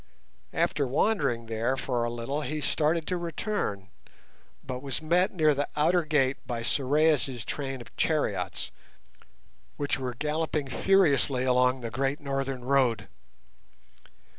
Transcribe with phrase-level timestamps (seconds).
[0.55, 3.89] After wandering about there for a little he started to return,
[4.63, 8.71] but was met near the outer gate by Sorais' train of chariots,
[9.77, 13.09] which were galloping furiously along the great northern road.